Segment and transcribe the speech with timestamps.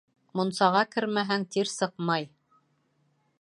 [0.37, 2.27] Мунсаға кермәһәң тир сыҡмай